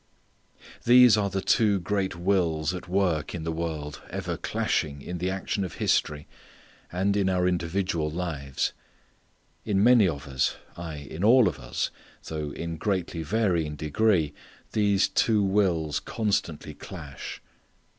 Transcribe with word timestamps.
There 0.83 1.07
are 1.19 1.29
the 1.29 1.43
two 1.45 1.79
great 1.79 2.15
wills 2.15 2.73
at 2.73 2.87
work 2.87 3.35
in 3.35 3.43
the 3.43 3.51
world 3.51 4.01
ever 4.09 4.35
clashing 4.35 5.03
in 5.03 5.19
the 5.19 5.29
action 5.29 5.63
of 5.63 5.75
history 5.75 6.27
and 6.91 7.15
in 7.15 7.29
our 7.29 7.47
individual 7.47 8.09
lives. 8.09 8.73
In 9.63 9.83
many 9.83 10.07
of 10.07 10.27
us, 10.27 10.55
aye, 10.75 11.05
in 11.11 11.23
all 11.23 11.47
of 11.47 11.59
us, 11.59 11.91
though 12.23 12.49
in 12.53 12.77
greatly 12.77 13.21
varying 13.21 13.75
degree, 13.75 14.33
these 14.71 15.07
two 15.07 15.43
wills 15.43 15.99
constantly 15.99 16.73
clash. 16.73 17.39